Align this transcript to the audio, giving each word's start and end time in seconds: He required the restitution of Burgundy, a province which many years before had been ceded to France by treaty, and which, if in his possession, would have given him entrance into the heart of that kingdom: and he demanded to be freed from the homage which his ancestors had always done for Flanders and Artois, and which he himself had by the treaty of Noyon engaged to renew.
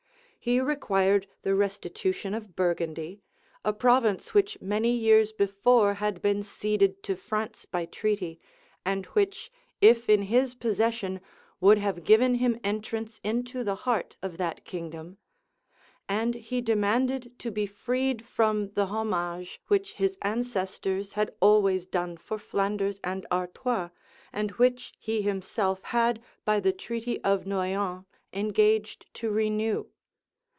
He 0.43 0.59
required 0.59 1.27
the 1.43 1.53
restitution 1.53 2.33
of 2.33 2.55
Burgundy, 2.55 3.21
a 3.63 3.71
province 3.71 4.33
which 4.33 4.59
many 4.59 4.89
years 4.89 5.31
before 5.31 5.93
had 5.93 6.19
been 6.19 6.41
ceded 6.41 7.03
to 7.03 7.15
France 7.15 7.65
by 7.65 7.85
treaty, 7.85 8.39
and 8.83 9.05
which, 9.13 9.51
if 9.81 10.09
in 10.09 10.23
his 10.23 10.55
possession, 10.55 11.21
would 11.59 11.77
have 11.77 12.03
given 12.03 12.33
him 12.41 12.59
entrance 12.63 13.21
into 13.23 13.63
the 13.63 13.75
heart 13.85 14.17
of 14.23 14.37
that 14.39 14.65
kingdom: 14.65 15.19
and 16.09 16.33
he 16.33 16.59
demanded 16.59 17.37
to 17.37 17.51
be 17.51 17.67
freed 17.67 18.25
from 18.25 18.69
the 18.71 18.87
homage 18.87 19.61
which 19.67 19.93
his 19.93 20.17
ancestors 20.23 21.11
had 21.11 21.35
always 21.39 21.85
done 21.85 22.17
for 22.17 22.39
Flanders 22.39 22.99
and 23.03 23.27
Artois, 23.31 23.89
and 24.33 24.49
which 24.53 24.91
he 24.97 25.21
himself 25.21 25.83
had 25.83 26.19
by 26.45 26.59
the 26.59 26.73
treaty 26.73 27.23
of 27.23 27.45
Noyon 27.45 28.05
engaged 28.33 29.05
to 29.13 29.29
renew. 29.29 29.85